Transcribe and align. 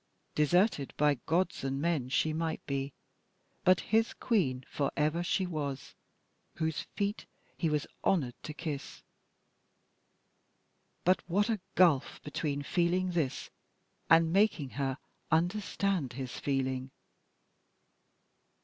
Deserted 0.33 0.95
by 0.97 1.13
gods 1.27 1.63
and 1.63 1.79
men 1.79 2.09
she 2.09 2.33
might 2.33 2.65
be, 2.65 2.91
but 3.63 3.81
his 3.81 4.15
queen 4.15 4.65
for 4.67 4.91
ever 4.97 5.21
she 5.21 5.45
was, 5.45 5.93
whose 6.55 6.87
feet 6.95 7.27
he 7.55 7.69
was 7.69 7.85
honoured 8.03 8.33
to 8.41 8.51
kiss. 8.51 9.03
But 11.03 11.21
what 11.29 11.49
a 11.51 11.59
gulf 11.75 12.19
between 12.23 12.63
feeling 12.63 13.11
this 13.11 13.51
and 14.09 14.33
making 14.33 14.71
her 14.71 14.97
understand 15.31 16.13
his 16.13 16.31
feeling! 16.39 16.89